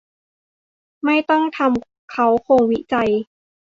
[1.05, 3.11] ไม่ต้องทำเค้าโครงวิจัย